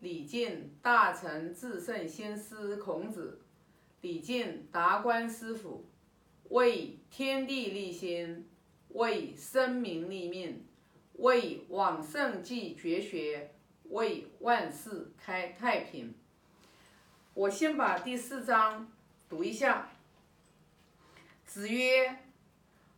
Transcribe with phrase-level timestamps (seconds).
[0.00, 3.40] 礼敬大成至圣先师孔子，
[4.02, 5.84] 礼敬达观师傅，
[6.50, 8.46] 为天地立心，
[8.90, 10.64] 为生民立命，
[11.14, 13.50] 为往圣继绝学，
[13.84, 16.14] 为万世开太平。
[17.32, 18.92] 我先把第四章
[19.28, 19.90] 读一下。
[21.44, 22.18] 子曰：“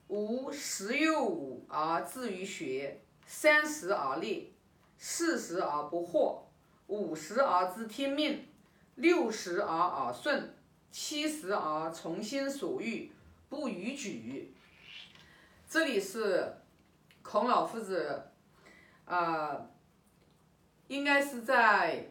[0.08, 4.52] 吾十有五而志于学，三十而立，
[4.96, 6.47] 四十而不惑，
[6.88, 8.46] 五十而知天命，
[8.96, 10.54] 六十而耳顺，
[10.90, 13.10] 七十而从心所欲，
[13.48, 14.52] 不逾矩。”
[15.66, 16.56] 这里是
[17.22, 18.30] 孔老夫子，
[19.06, 19.68] 啊，
[20.88, 22.08] 应该是在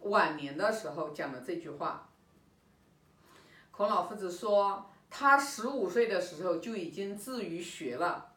[0.00, 2.08] 晚年的时候讲的这句话。
[3.72, 4.86] 孔老夫子说。
[5.14, 8.32] 他十五岁的时候就已经至于学了，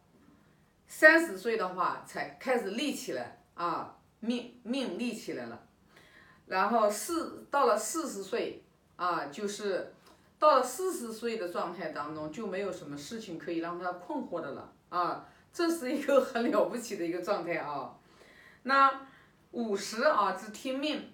[0.90, 5.68] 三十岁的话才开始立起来啊，命命立起来了，
[6.48, 8.64] 然后四到了四十岁
[8.96, 9.94] 啊，就是
[10.40, 17.96] 到了四十岁的状态当中就没有什么事情可以让他困惑的了啊，这是一个很了不起的一个状态啊。
[18.64, 19.08] 那
[19.52, 21.12] 五十啊知天命。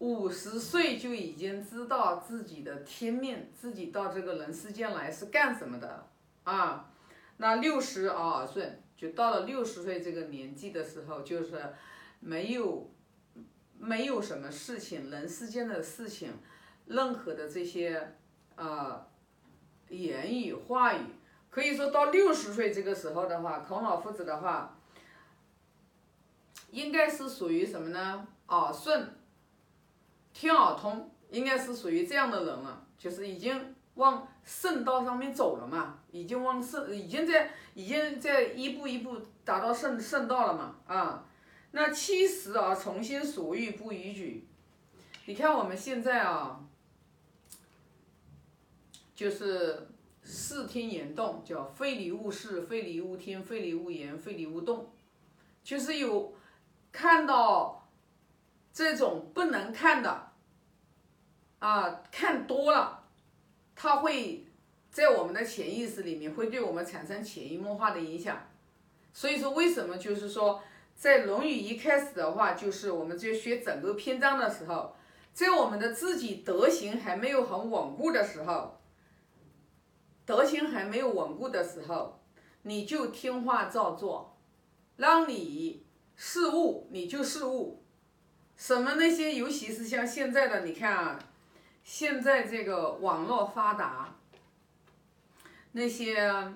[0.00, 6.06] 五十岁就已经知道自己的天命，自己到这个人世间来是干什么的
[6.44, 6.88] 啊？
[7.38, 11.74] 那六十而耳顺，就到了六十岁这个年纪的时候，就是
[12.20, 12.90] 没有
[13.78, 16.32] 没有什么事情，人世间的事情，
[16.86, 18.16] 任何的这些
[18.56, 19.06] 呃
[19.88, 21.04] 言语话语，
[21.50, 24.78] 可以说到六十岁这个时候的话，孔老夫子的话，
[26.70, 28.26] 应该是属于什么呢？
[28.48, 29.14] 耳顺。
[30.34, 41.26] 听耳通应该是属于这样的人了，就是已经往圣道上面走了嘛，已经往圣，已经在，已经在一步一步达到圣圣道了嘛，啊，
[41.70, 44.46] 那七十啊从心所欲不逾矩，
[45.26, 46.64] 你看我们现在啊，
[49.14, 49.88] 就是
[50.22, 54.90] 视听言动，叫非礼勿视，非礼勿听，非礼勿言，非礼勿动，
[55.62, 56.34] 就是有
[56.90, 57.88] 看到
[58.72, 60.28] 这种不能看的。
[61.60, 63.02] 啊，看多了，
[63.74, 64.46] 它会
[64.92, 68.46] 在我们的潜意识里面会对我们产生潜移默化的影响。
[69.12, 70.62] 所以说，为什么就是说，
[70.98, 74.96] 在《论语》一开始的话，就是我们在学整个篇章的时候，
[75.32, 78.80] 在我们的自己德行还没有很稳固的时候，
[80.26, 82.20] 德行还没有稳固的时候，
[82.62, 84.36] 你就听话照做，
[84.96, 85.86] 让你
[86.16, 87.84] 事物你就事物，
[88.56, 91.18] 什么那些，尤其是像现在的，你看啊。
[91.84, 94.14] 现在这个网络发达，
[95.72, 96.52] 那些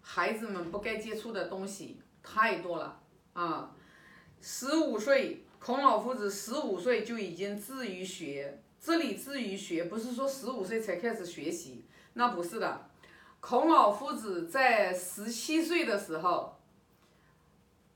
[0.00, 3.01] 孩子们不该接触的东西太多了
[3.34, 3.70] 啊！
[4.40, 11.84] 十五岁，孔老夫子十五岁就已经至于学，这里至于学不是说十五岁才开始学习，
[12.14, 12.88] 那不是的。
[13.40, 16.56] 孔老夫子在十七岁的时候，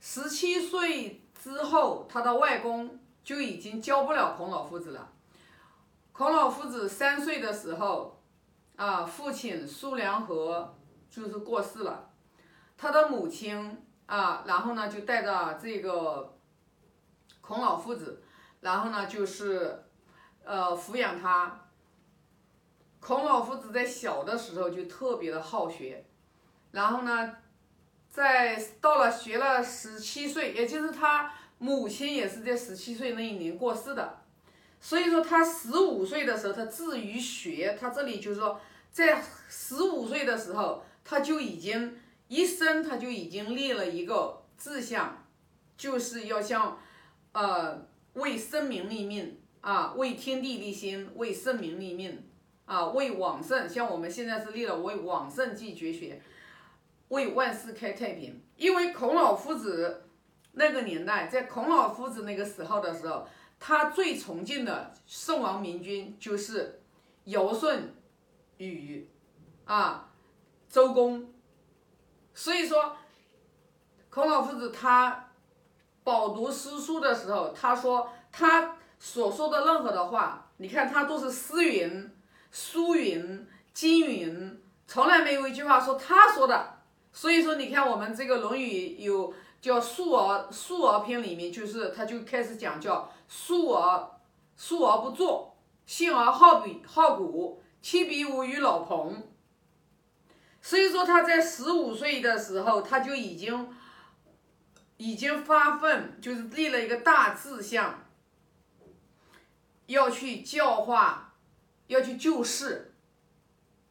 [0.00, 5.12] 十七岁之后，他的外公就已经教不了孔老夫子了。
[6.12, 8.20] 孔老夫子三岁的时候，
[8.76, 10.74] 啊，父亲苏良和
[11.10, 12.10] 就是过世了，
[12.76, 16.36] 他的母亲啊，然后呢就带着这个
[17.40, 18.22] 孔老夫子，
[18.60, 19.84] 然后呢就是
[20.44, 21.60] 呃抚养他。
[22.98, 26.04] 孔老夫子在小的时候就特别的好学，
[26.72, 27.36] 然后呢，
[28.10, 34.22] 在到了学了十七岁，也就是他母亲也是在十七岁那一年过世的。
[34.80, 45.26] 所以说，他十五岁的时候，他至于学，他这里就是说，在十五岁的时候，他就已经一生，他就已经立了一个志向，
[45.76, 46.78] 就是要像，
[47.32, 52.24] 呃，为生民立命啊，为天地立心，为圣民立命
[52.64, 56.20] 啊，为往圣，像我们现在是立了为往圣继绝学，
[57.08, 58.42] 为万世开太平。
[58.56, 60.04] 因为孔老夫子
[60.52, 63.26] 那个年代，在孔老夫子那个时候的时候。
[63.58, 66.82] 他最崇敬的圣王明君就是
[67.24, 67.94] 尧舜
[68.58, 69.08] 禹
[69.64, 70.12] 啊
[70.68, 71.32] 周公，
[72.36, 72.94] 所以说
[74.10, 75.30] 孔老夫子他
[76.04, 82.14] 饱读诗书的时候，他说他所说的任何的话，你看他都是诗云、
[82.52, 86.76] 书云、经云，从来没有一句话说他说的。
[87.12, 93.10] 所以说，你看我们这个《论语》有叫《述而述而篇》里面，就是他就开始讲叫。
[93.26, 94.10] 述而
[94.56, 95.56] 述而不作，
[95.86, 99.22] 信而好比好古，弃笔无与老彭。
[100.66, 103.72] 所以说他在十五岁的时候，他就已经
[104.96, 108.02] 已经发奋，就是立了一个大志向，
[109.86, 111.34] 要去教化，
[111.86, 112.92] 要去救世。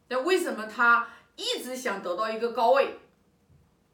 [0.09, 1.07] 那为什么他
[1.37, 2.99] 一直想得到一个高位，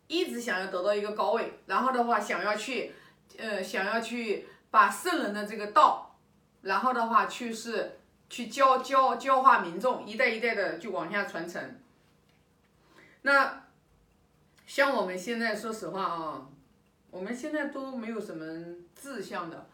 [0.07, 2.95] 一直想要得到一个高位，然后的话想要去，
[3.37, 6.17] 呃，想要去把圣人的这个道，
[6.63, 11.77] 然后的话去是去教教教化民众，一代一代的就往下传承。
[13.23, 13.63] 那
[14.65, 16.47] 像我们现在说实话啊，
[17.09, 18.45] 我们现在都没有什么
[18.95, 19.67] 志向的，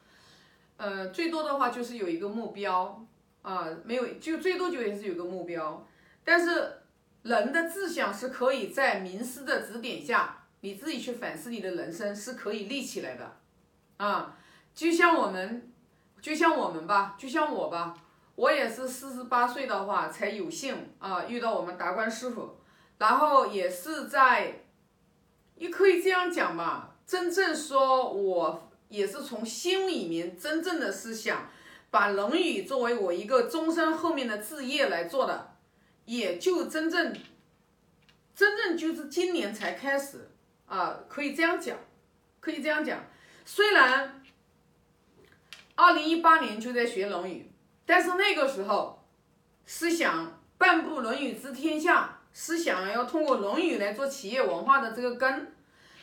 [0.78, 3.06] 呃，最多的话就是有一个目标
[3.42, 5.88] 啊，没有就最多就也是有个目标。
[6.24, 6.80] 但是
[7.24, 13.38] 人的志向是可以在名师的指点下，你自己去反思你的人生是可以立起来的，
[13.96, 14.36] 啊，
[14.76, 15.72] 就像我们，
[16.22, 17.96] 就像我们吧，就像我吧，
[18.36, 22.57] 我也是四十八岁的话才有幸啊遇到我们达观师傅，
[22.98, 24.64] 然后也是在，
[25.56, 31.50] 你可以这样讲吧，真正说我也是从心里面真正的是想
[31.90, 35.54] 把《论语》作为我一个终身后面的志业来做的。
[36.06, 37.14] 也就真正，
[38.34, 40.30] 真正就是今年才开始
[40.66, 41.78] 啊，可以这样讲，
[42.40, 43.04] 可以这样讲。
[43.44, 44.24] 虽然
[45.76, 47.52] 二零一八年就在学《论语》，
[47.86, 49.06] 但是那个时候
[49.66, 55.52] 是想半部《论语》知天下，是想要通过《论语》来做企业文化的这个根，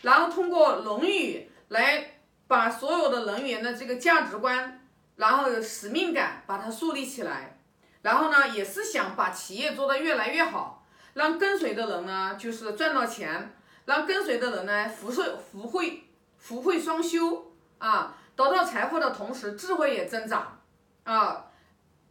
[0.03, 1.39] 然后通过《论语》
[1.69, 4.85] 来把所有的人员的这个价值观，
[5.15, 7.61] 然后使命感把它树立起来。
[8.03, 13.55] 然后呢，也是想把企业做得越来越好，让跟随的人呢，就是赚到钱，
[13.85, 16.03] 让跟随的人呢，福寿福慧
[16.37, 20.61] 福慧双修啊，得到财富的同时，智慧也增长
[21.05, 21.47] 啊。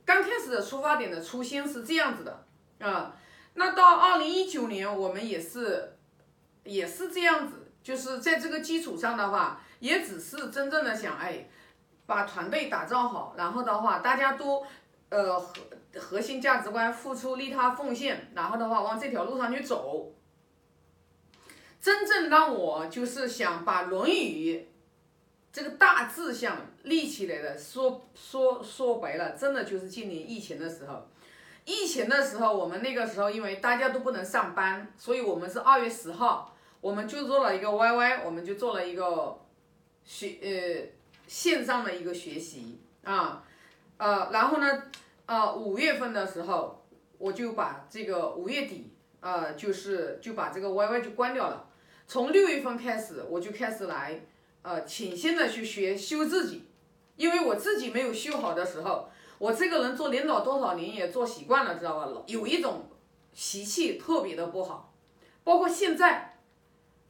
[0.06, 2.46] 刚开始的出发点的初心是这样子的
[2.80, 3.14] 啊。
[3.54, 5.98] 那到二零一九年，我们也是
[6.64, 11.48] 也是这样子，就是在这个基础上的话，也只是真正的想哎，
[12.06, 14.66] 把团队打造好，然后的话，大家都。
[15.10, 15.54] 呃，核
[16.00, 20.12] 核心价值观，付出、利他、奉献，然后的话往这条路上去走。
[21.80, 24.58] 真正让我就是想把《论语》
[25.52, 31.08] 这个大志向立起来的，说说说白了，真的就是今年疫情的时候。
[31.66, 39.40] 疫情的时候，我们那个时候因为大家都不能上班，所以我们是二月十号，我们就做了一个 YY，我们就做了一个
[40.04, 40.90] 学呃
[41.28, 43.44] 线上的一个学习啊，
[43.98, 44.84] 呃，然后呢。
[45.26, 46.84] 呃，五月份的时候，
[47.18, 51.66] 我就把这个五月底，呃，就是就把这个 YY 就关掉了。
[52.06, 54.20] 从六月份开始，我就开始来，
[54.64, 56.68] 呃，潜心的去学修自己，
[57.16, 59.10] 因为我自己没有修好的时候，
[59.44, 62.08] 我这个人做领导多少年也做习惯了，知道吧？
[62.28, 62.88] 有一种
[63.34, 64.94] 习气特别的不好，
[65.44, 66.38] 包括现在，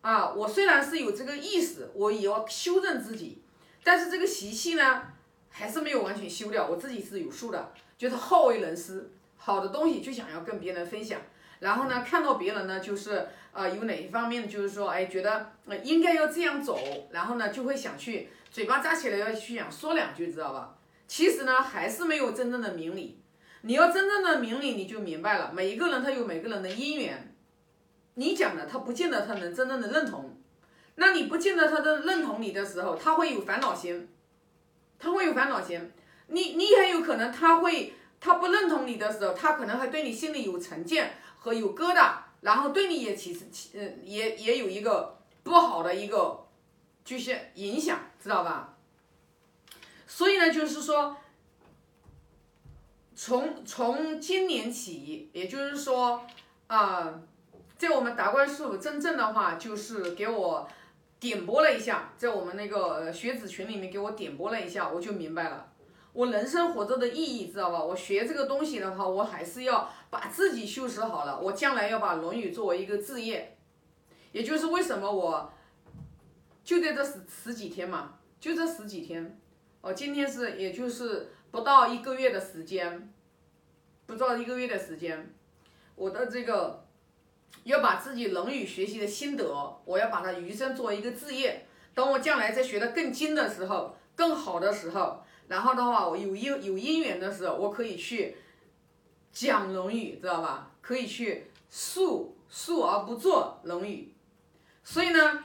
[0.01, 3.43] 啊，我虽然是有这个意识，我也要修正自己，
[3.83, 5.03] 但是这个习气呢，
[5.51, 7.71] 还是没有完全修掉，我自己是有数的。
[7.99, 11.21] 就是好为人师，好的东西就想要跟别人分享，
[11.59, 16.79] 然后呢，看到别人呢，就是呃有哪一方面，就是说，哎，觉得呃应该要这样走，
[17.11, 20.75] 然后呢，就会想去嘴巴扎起来要去想说两句，知道吧？
[21.15, 23.21] 其实呢，还是没有真正的明理。
[23.61, 27.35] 你要真正的明理，你就明白了，每一个人他有每个人的因缘，
[28.15, 30.35] 你讲的他不见得他能真正的认同，
[30.95, 34.09] 那你不见得他的认同你的时候，他会有烦恼心，
[34.97, 35.91] 他会有烦恼心。
[36.29, 46.47] 你你很有可能他会他不认同你的时候，他可能还对你心里有成见和有疙瘩，然后对你也其实其嗯也也有一个不好的一个
[47.05, 48.72] 就是影响，知道吧？
[50.15, 51.17] 所以呢，就是说，
[53.15, 56.23] 从从今年起，也就是说
[56.67, 57.19] 啊，
[57.79, 60.69] 在我们达观师傅真正的话，就是给我
[61.19, 65.71] 点拨了一下，在我们那个学子群里面给我点拨了一下，我就明白了。
[66.13, 67.83] 我人生活着的意义，知道吧？
[67.83, 71.39] 我学这个东西的话，我还是要把自己修持好了。
[71.39, 73.57] 我将来要把《论语》作为一个职业，
[74.31, 75.51] 也就是为什么我
[76.63, 79.39] 就在这十十几天嘛，就这十几天。
[79.83, 83.11] 哦，今天是也就是不到一个月的时间，
[84.05, 85.33] 不到一个月的时间，
[85.95, 86.85] 我的这个
[87.65, 91.65] 要把自己《论语》学习的心得，我要把它余生作为一个志业。
[91.93, 95.21] 等我将来再学的更精的时候，更好的时候。
[95.49, 98.37] 然后的话，我有因有因缘的时候，我可以去
[99.33, 100.71] 讲《论语》，知道吧？
[100.79, 104.13] 可以去述述而不作《论语》。
[104.89, 105.43] 所以呢，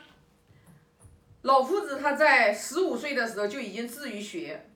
[1.42, 4.68] 老夫子他在十五岁的时候就已经自于学，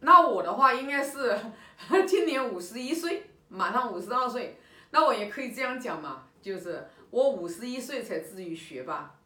[0.00, 1.38] 那我的话应该是
[2.08, 4.58] 今年五十一岁，马上五十二岁，
[4.90, 9.16] 那我也可以这样讲嘛，就是我五十一岁才自于学吧。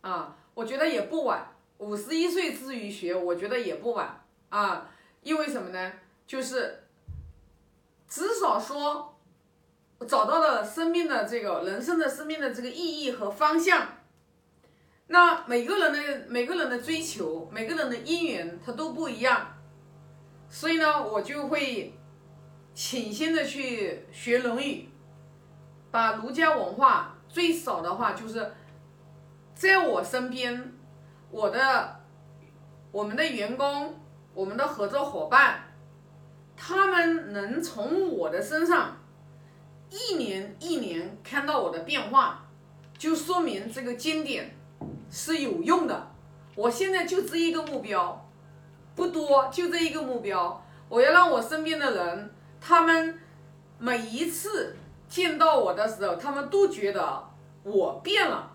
[0.00, 1.44] 啊，我觉得也不晚，
[1.78, 4.24] 五十一岁自于学，我觉得也不晚。
[4.50, 4.88] 啊，
[5.22, 5.92] 因为什么呢？
[6.26, 6.84] 就是
[8.08, 9.18] 至少说
[10.06, 13.88] 找到了生命的这个人生的生命的这个意义和方向。
[15.06, 19.54] 那每个人的每个人的追求，每个人的因缘，它都不一样。
[20.48, 21.94] 所以呢，我就会
[22.74, 24.82] 潜心的去学《论语》，
[25.90, 28.52] 把儒家文化最少的话就是
[29.54, 30.72] 在我身边，
[31.30, 32.00] 我的
[32.90, 34.00] 我们的员工，
[34.32, 35.64] 我们的合作伙伴，
[36.56, 38.96] 他们能从我的身上
[39.90, 42.46] 一年一年看到我的变化，
[42.96, 44.56] 就说明这个经典
[45.10, 46.10] 是有用的。
[46.56, 48.28] 我现在就这一个目标，
[48.94, 50.64] 不多，就这一个目标。
[50.88, 52.30] 我要让我身边的人，
[52.60, 53.18] 他们
[53.78, 54.76] 每一次
[55.08, 57.24] 见到我的时候，他们都觉得
[57.64, 58.52] 我变了，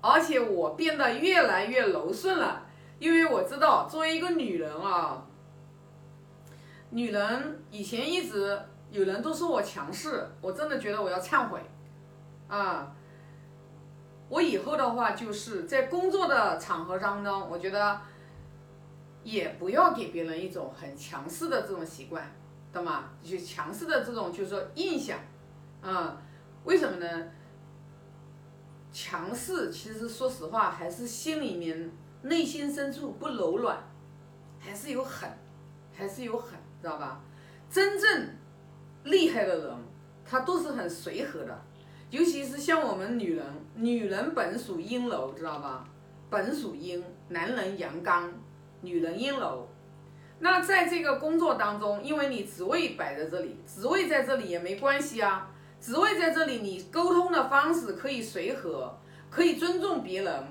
[0.00, 2.62] 而且我变得越来越柔顺了。
[2.98, 5.22] 因为我知道，作为一个女人啊，
[6.90, 8.58] 女人以前一直
[8.90, 11.60] 有人都说我强势，我真的觉得我要忏悔
[12.48, 12.92] 啊。
[14.28, 18.00] 我以后的话，就是在工作的场合当中，我觉得。
[19.24, 22.32] 也不要给别人一种很强势的这种习惯，
[22.72, 23.10] 懂吗？
[23.24, 25.18] 就强势的这种，就是说印象，
[25.82, 26.16] 啊，
[26.62, 27.24] 为什么呢？
[28.92, 31.90] 强势其实说实话，还是心里面
[32.22, 33.76] 内心深处不柔软，
[34.60, 35.28] 还是有狠，
[35.92, 37.20] 还是有狠，知道吧？
[37.68, 38.28] 真正
[39.02, 39.76] 厉害的人，
[40.24, 41.62] 他都是很随和的，
[42.10, 43.44] 尤其是像我们女人，
[43.74, 45.84] 女人本属阴柔，知道吧？
[46.30, 48.32] 本属阴，男人阳刚。
[48.82, 49.66] 女人阴柔，
[50.38, 55.48] 那在这个工作当中，因为你职位摆在这里，职位在这里也没关系啊。
[55.80, 58.96] 职位在这里，你沟通的方式可以随和，
[59.30, 60.44] 可以尊重别人，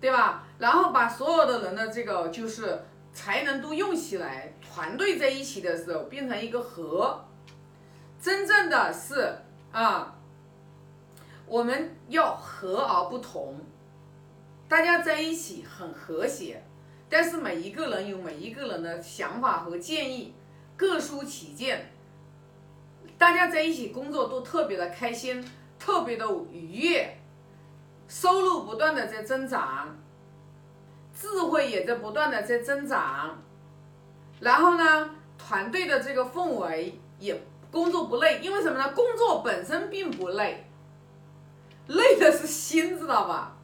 [0.00, 0.46] 对吧？
[0.58, 2.80] 然后把所有的人的这个就是
[3.12, 7.24] 才能都用起来，团队在一起的时候变成一个和。
[8.20, 9.36] 真正的是
[9.72, 10.16] 啊，
[11.46, 13.56] 我们要和而不同，
[14.68, 16.62] 大家在一起很和谐。
[17.08, 20.34] 但是每一个人有每一个人的想法和建议，
[20.76, 21.92] 各抒己见，
[23.16, 25.44] 大家在一起工作都特别的开心，
[25.78, 27.18] 特别的愉悦，
[28.08, 29.96] 收入不断的在增长，
[31.14, 33.38] 智慧也在不断的在增长，
[34.40, 38.92] 然后呢，团队的这个氛围也工作不累，因为什么呢？
[38.92, 40.64] 工作本身并不累，
[41.88, 43.56] 累的是心，知道吧？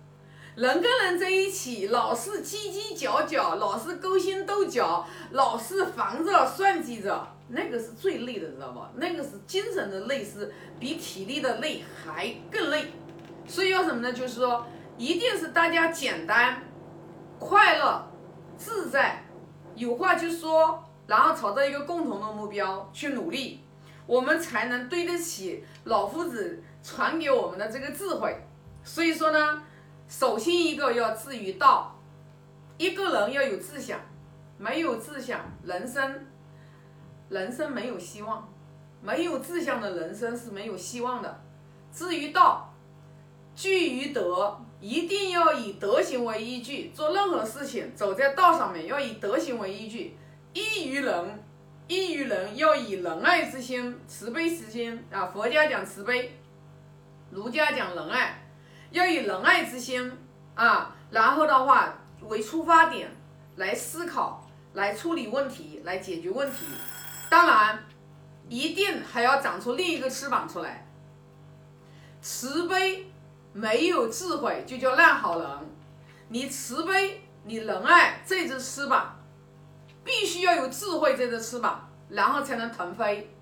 [0.56, 8.90] 人跟人在一起，老是叽叽角角，老是勾心斗角，老是防着算计着，那个是最累的，知道吧？
[8.96, 12.92] 那个是精神的累，是比体力的累还更累。
[13.46, 14.12] 所以要什么呢？
[14.12, 14.66] 就是说，
[14.98, 16.62] 一定是大家简单、
[17.38, 18.10] 快乐、
[18.58, 19.24] 自在，
[19.76, 23.64] 有话就说，然后朝着一个共同的目标去努力，
[24.04, 28.36] 我们才能对得起老夫子传给我们的这个智慧。
[28.84, 29.62] 所以说呢。
[30.12, 31.96] 首先一个要至于道，
[32.76, 33.96] 一个人要有志向，
[34.58, 36.26] 没有志向，人生，
[37.28, 38.52] 人生没有希望，
[39.00, 41.40] 没有志向的人生是没有希望的。
[41.92, 42.74] 至于道，
[43.54, 50.16] 据于德，一定要以德行为依据，做任何事情，走在道上面要以德行为依据。
[50.52, 51.44] 依于人，
[51.86, 55.26] 依于人要以仁爱之心、慈悲之心啊。
[55.26, 56.36] 佛家讲慈悲，
[57.30, 58.36] 儒家讲仁爱。
[58.90, 60.12] 要以仁爱之心
[60.56, 63.08] 啊，然后的话为出发点
[63.54, 66.66] 来思考、来处理问题、来解决问题。
[67.28, 67.84] 当然，
[68.48, 70.88] 一定还要长出另一个翅膀出来。
[72.20, 73.12] 慈悲
[73.52, 75.48] 没有智慧就叫烂好人。
[76.28, 79.16] 你慈悲，你仁爱这只翅膀，
[80.02, 83.32] 必须要有智慧这只翅膀，然后才能腾飞。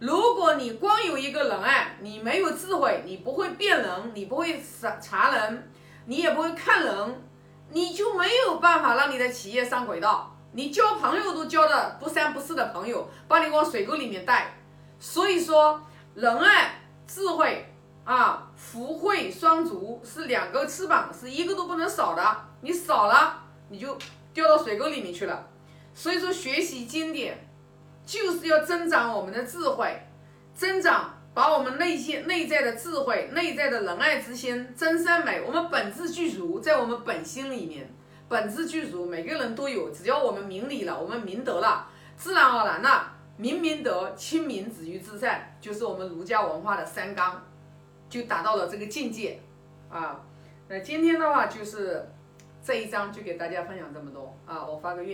[0.00, 5.70] 如果你光有一个仁爱，你没有智慧，你不会辨人，你不会查查人，
[6.06, 7.22] 你也不会看人，
[7.70, 10.36] 你就没有办法让你的企业上轨道。
[10.52, 14.54] 你交朋友都交的不三不四的朋友，把你往水沟里面带。
[14.98, 15.80] 所以说，
[16.14, 17.72] 仁爱、智慧
[18.04, 22.36] 啊，福慧双足是两个翅膀，是一个都不能少的。
[22.60, 23.96] 你少了，你就
[24.32, 25.46] 掉到水沟里面去了。
[25.94, 27.43] 所以说，学习经典。
[28.06, 30.02] 就是要增长我们的智慧，
[30.54, 37.90] 增长把我们内心内在的智慧、内在的仁爱之心、真善美，我们本质具足，在我们本心里面，
[38.28, 39.90] 本质具足，每个人都有。
[39.90, 42.88] 只要我们明理了，我们明德了，自然而然的
[43.36, 47.42] 明明德、亲民、止于至善，就是我们儒家文化的三纲，
[48.08, 49.40] 就达到了这个境界
[49.88, 50.20] 啊。
[50.68, 52.08] 那今天的话就是
[52.62, 54.64] 这一章，就给大家分享这么多啊。
[54.64, 55.02] 我发个愿。